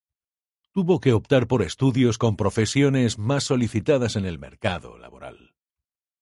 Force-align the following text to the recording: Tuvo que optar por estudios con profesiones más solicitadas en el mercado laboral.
Tuvo 0.71 0.99
que 0.99 1.13
optar 1.13 1.45
por 1.47 1.61
estudios 1.61 2.17
con 2.17 2.35
profesiones 2.35 3.19
más 3.19 3.43
solicitadas 3.43 4.15
en 4.15 4.25
el 4.25 4.39
mercado 4.39 4.97
laboral. 4.97 5.53